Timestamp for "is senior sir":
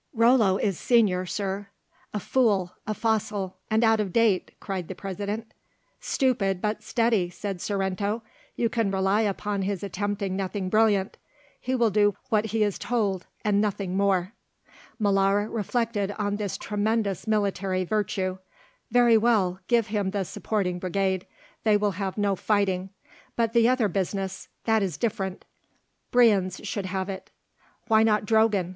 0.57-1.67